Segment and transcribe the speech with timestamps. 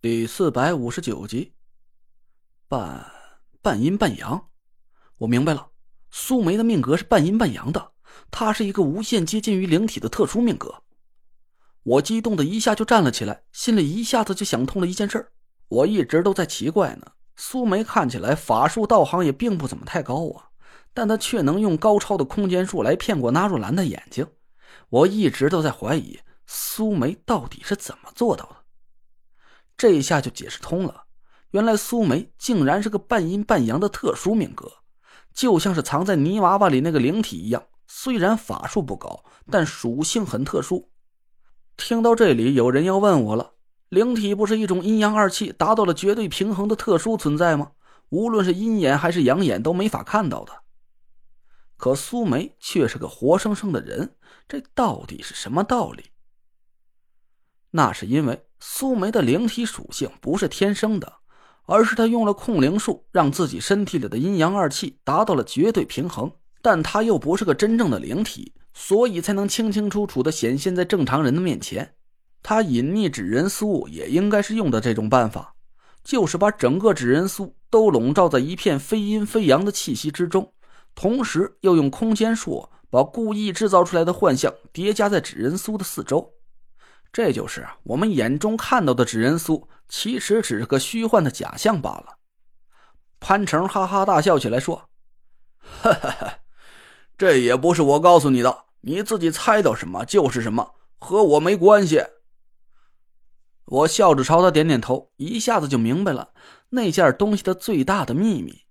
[0.00, 1.54] 第四百五十九集，
[2.68, 3.04] 半
[3.60, 4.48] 半阴半阳，
[5.16, 5.70] 我明白了。
[6.12, 7.90] 苏梅的命格是半阴半阳的，
[8.30, 10.84] 她是一个无限接近于灵体的特殊命格。
[11.82, 15.32] 我激动的一下就站了起来，心里一下子就想通了一件事
[15.66, 20.50] 我一直都在奇怪呢，苏梅看起来法术道行也并不怎么太高啊，
[20.94, 24.24] 但她却能用高超的空间术来骗过纳若兰的眼睛。
[24.90, 28.57] 我一直都在怀疑苏梅到底是怎么做到的。
[29.78, 31.04] 这一下就解释通了，
[31.52, 34.70] 原来苏梅竟然是个半阴半阳的特殊命格，
[35.32, 37.62] 就像是藏在泥娃娃里那个灵体一样。
[37.86, 40.90] 虽然法术不高，但属性很特殊。
[41.76, 43.52] 听到这里，有人要问我了：
[43.88, 47.70] 灵体不是一种阴阳二气达到了绝对平衡的特殊存在吗？
[48.08, 50.52] 无论是阴眼还是阳眼都没法看到的。
[51.76, 54.16] 可苏梅却是个活生生的人，
[54.48, 56.10] 这到底是什么道理？
[57.70, 58.42] 那是因为。
[58.60, 61.12] 苏梅的灵体属性不是天生的，
[61.66, 66.32] 而是她用了控灵术，让自己身体里的阴阳二气达到了绝对平衡。
[66.60, 71.94] 但她又不是个真正的灵体，所以才能清清楚楚的显现在正常人的面前。
[72.42, 75.54] 她隐匿纸人苏也应该是用的这种办法，
[76.02, 80.52] 就是把整个纸人苏都笼罩在一片非阴非阳的气息之中，
[80.96, 86.32] 同时又用空间术把故意制造出来的幻象叠加在纸人苏的四周。
[87.12, 92.18] 这就是我们眼中看到的纸人苏，其实只是个虚幻的假象罢了。
[93.18, 94.88] 潘成哈哈大笑起来说
[95.58, 96.38] ：“哈哈哈，
[97.16, 102.04] 这也不是我告诉你的，你自己猜到什么就是什么，和我没关系。”
[103.66, 106.32] 我笑着朝他点点头，一下子就明白了
[106.70, 108.62] 那件东西的最大的秘密，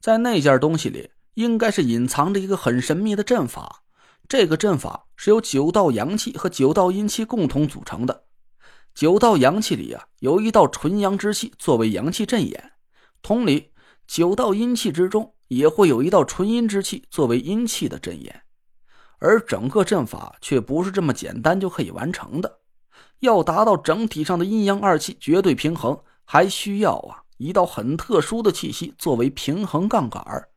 [0.00, 3.82] 在那件东西里，应该是隐藏着一个很神秘的阵法。
[4.26, 8.24] 这个阵法是由九道阳气和九道阴气共同组成的。
[8.94, 12.58] 九道阳气里啊，有一道纯阳之气作为阳气阵眼；
[13.22, 13.72] 同理，
[14.06, 18.42] 九道阴气之中也会有一道纯阴之气作为阴气的阵眼。
[19.18, 22.60] 而整个阵法却不是这么简单就可以完成的，
[23.20, 30.48] 要达到整体上的阴阳二气绝对平衡，还需要啊一道很特殊的气息作为平衡杠杆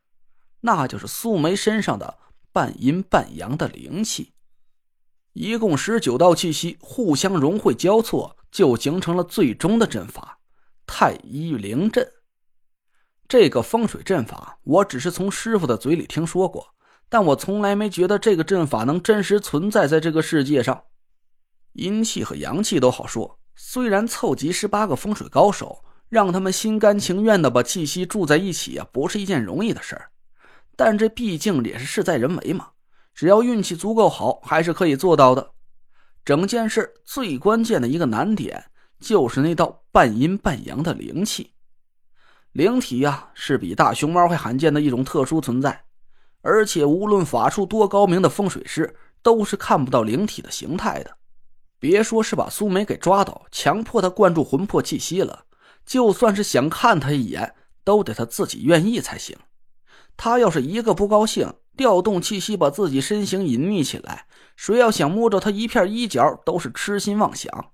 [0.60, 2.18] 那就是素梅身上的。
[2.52, 4.32] 半阴半阳的灵气，
[5.32, 10.38] 一共十九道气息互相融汇交错，就形成了最终的阵法——
[10.86, 12.10] 太一灵阵。
[13.28, 16.66] 这个风水阵法，我只是从师傅的嘴里听说过，
[17.08, 20.84] 但我从来没觉得这个阵法能真实存在在这个世界上。
[21.74, 30.10] 阴气和阳气都好说，虽然凑齐十八个风水高手，让他们心甘情愿的把气息住在一起啊，不是一件容易的事儿。
[30.78, 32.68] 但这毕竟也是事在人为嘛，
[33.12, 35.50] 只要运气足够好，还是可以做到的。
[36.24, 41.52] 整件事最关键的一个难点，就是那道半阴半阳的灵气。
[42.52, 45.82] 灵体呀，是比大熊猫还罕见的一种特殊存在，
[46.42, 51.16] 而且无论法术多高明的风水师，都是看不到灵体的形态的。
[51.80, 55.44] 别说是把苏梅给抓到，强迫她灌注魂魄气息了，
[55.84, 57.52] 就算是想看她一眼，
[57.82, 59.36] 都得她自己愿意才行。
[60.18, 67.70] 他要是一个不高兴，调动气息把自己身形隐匿起来，谁要想摸着他一片衣角，都是痴心妄想。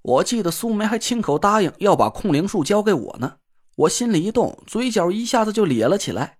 [0.00, 3.34] 我记得苏梅还亲口答应要把控灵术交给我呢，
[3.76, 6.38] 我心里一动，嘴角一下子就咧了起来。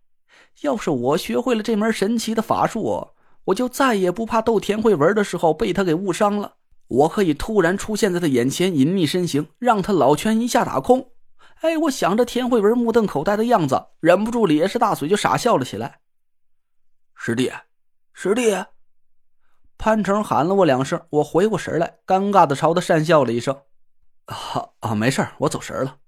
[0.63, 3.09] 要是我学会了这门神奇的法术，
[3.45, 6.55] 我就再也不怕斗田慧文的时候被他给误伤了。
[6.89, 11.11] 我可以突然出现在他眼前，隐匿身形，让他老拳一下打空。
[11.63, 16.01] 哎，我想着田慧文目瞪口呆的样子，忍不住咧着大嘴就傻笑了起来。
[17.15, 17.53] 师弟，
[18.13, 18.65] 师弟，
[19.79, 23.63] 潘成喊了我两声，我回过神来，尴尬的朝他讪笑了一声。
[24.25, 25.99] 啊啊，没事我走神了。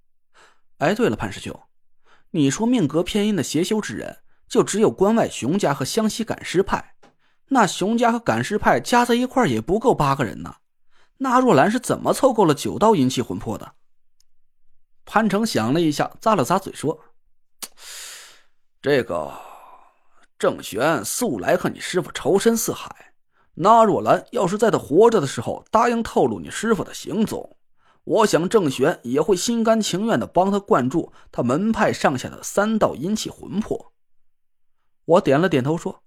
[0.79, 1.57] 哎，对了，潘师兄，
[2.33, 6.97] 你说命格偏阴的邪修之人，就只有关外熊家和湘西赶尸派，
[7.47, 10.57] 那熊家和赶尸派加在一块也不够八个人呢。
[11.19, 13.75] 那若兰是怎么凑够了九道阴气魂魄的？
[15.07, 16.99] 潘成想了一下，咂了咂嘴说
[18.81, 19.33] ：“这个
[20.39, 23.15] 郑玄素来和你师傅仇深似海，
[23.55, 27.57] 那若兰要是在他活着的时候答应透露你师傅的行踪，
[28.05, 33.93] 我想郑玄也会心甘情愿的帮他灌注他门派上下的三道阴气魂魄。”
[35.05, 36.03] 我点了点头说：“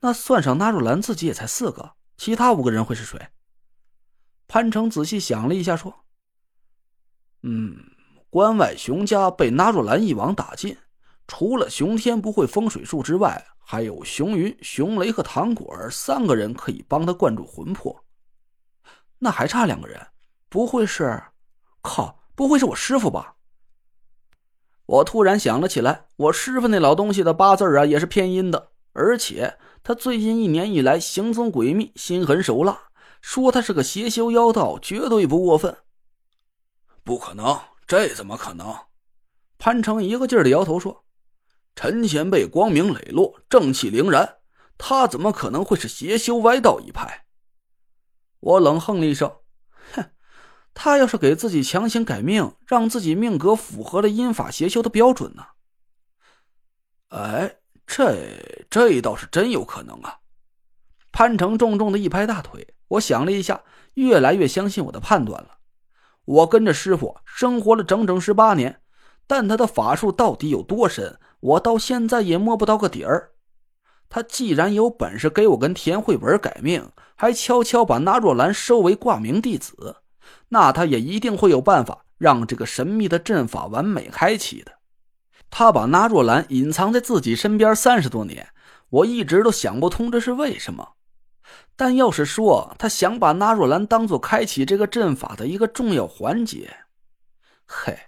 [0.00, 3.28] 那算上那若兰自己也才四个，其他五个人会是谁？”
[4.46, 6.04] 潘成仔细想了一下说
[7.40, 7.90] ：“嗯。”
[8.34, 10.76] 关外熊家被纳若兰一网打尽，
[11.28, 18.04] 除了熊天不会风水术之外，还有熊云、熊雷和唐果儿三个人可以帮他灌注魂魄。
[19.20, 20.04] 那还差两个人，
[20.48, 21.22] 不会是
[21.80, 23.36] 靠，不会是我师傅吧？
[24.86, 32.88] 我突然想了起来，我师傅那老东西的八字啊，也是偏阴的，而且他最近一年以来行踪诡秘，心狠手辣，
[33.20, 35.76] 说他是个邪修妖道，绝对不过分。
[37.04, 38.74] 不可能，这怎么可能？
[39.58, 41.04] 潘成一个劲儿的摇头说
[41.76, 44.38] ：“陈前辈光明磊落，正气凛然，
[44.76, 47.26] 他怎么可能会是邪修歪道一派？”
[48.40, 49.32] 我冷哼了一声
[49.94, 50.10] ：“哼，
[50.74, 55.44] 他要是给自己强行改命，让自己命格符合了阴法邪修的标准呢？”
[57.08, 60.18] 哎，这这倒是真有可能啊！
[61.12, 63.62] 潘成重重的一拍大腿，我想了一下，
[63.94, 65.58] 越来越相信我的判断了。
[66.24, 68.80] 我跟着师傅生活了整整十八年。
[69.26, 73.30] 但他的法术到底有多深，我到现在也摸不到个底儿。
[74.10, 79.96] 他既然有本事给我跟田慧文改命，还悄悄把纳若兰收为挂名弟子，
[80.50, 84.72] 那他也一定会有办法让这个神秘的阵法完美开启的。
[85.48, 88.48] 他把纳若兰隐藏在自己身边三十多年，
[88.90, 90.86] 我一直都想不通这是为什么。
[91.76, 96.76] 但要是说他想把纳若兰当做开启这个阵法的一个重要环节，
[97.66, 97.98] 嘿。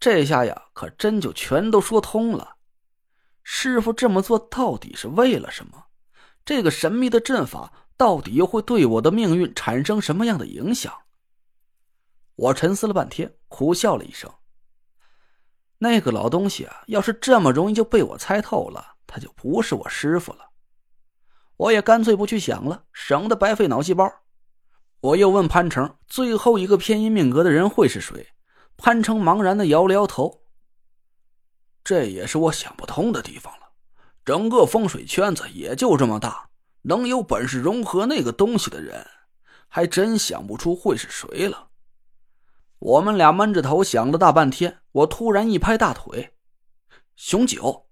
[0.00, 2.56] 这下呀，可真就全都说通了。
[3.42, 5.86] 师傅这么做到底是为了什么？
[6.44, 10.92] 这个神秘的阵法到底又会对我的命运产生什么样的影响？
[12.34, 14.30] 我沉思了半天，苦笑了一声。
[15.78, 20.50] 那个老东西啊，要是这么容易就被我猜透了，他就不是我师傅了。
[21.64, 24.10] 我也干脆不去想了，省得白费脑细胞。
[25.00, 28.28] 我又问潘成：“最后一个偏阴命格的人会是谁？”
[28.76, 30.42] 潘成茫然的摇了摇头。
[31.82, 33.60] 这也是我想不通的地方了。
[34.26, 36.50] 整个风水圈子也就这么大，
[36.82, 39.06] 能有本事融合那个东西的人，
[39.68, 41.68] 还真想不出会是谁了。
[42.78, 46.34] 我们俩闷着头想了大半天，我突然一拍大腿
[47.16, 47.86] ：“熊九，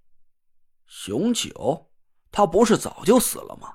[0.87, 1.91] 熊九，
[2.33, 3.75] 他不是早就死了吗？”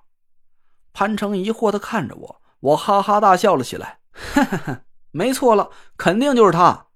[0.92, 4.82] 潘成疑惑的看着我，我哈哈大笑了起来：“哈哈哈，
[5.12, 6.88] 没错了，肯定就是他。”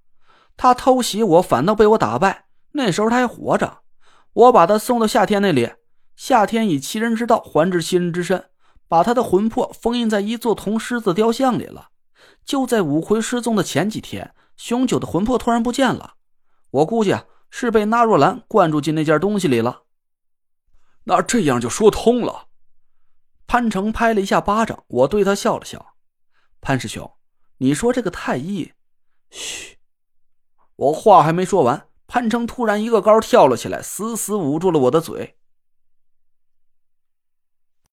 [0.58, 2.46] 他偷袭我，反倒被我打败。
[2.74, 3.80] 那时候他还活着，
[4.34, 5.72] 我把他送到夏天那里。
[6.16, 8.50] 夏天以其人之道还治其人之身，
[8.88, 11.90] 把他的魂魄封印在一座铜狮子雕像里了。
[12.46, 16.16] 就在五魁失踪的前几天，熊九的魂魄突然不见了。
[16.70, 19.84] 我估计啊，是被纳若兰灌注进那件东西里了。
[21.04, 22.48] 那这样就说通了。
[23.48, 25.96] 潘成拍了一下巴掌，我对他笑了笑
[26.62, 27.12] ：“潘师兄，
[27.58, 28.72] 你说这个太医……
[29.30, 29.78] 嘘。”
[30.78, 35.38] 我话还没说完，潘成突然一个高跳了起来，死死捂住了我的嘴。